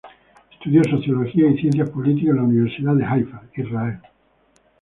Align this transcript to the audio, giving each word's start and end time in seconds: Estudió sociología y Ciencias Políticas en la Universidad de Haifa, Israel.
Estudió 0.53 0.81
sociología 0.89 1.47
y 1.51 1.59
Ciencias 1.59 1.91
Políticas 1.91 2.31
en 2.31 2.35
la 2.37 2.43
Universidad 2.45 2.95
de 2.95 3.05
Haifa, 3.05 3.43
Israel. 3.55 3.99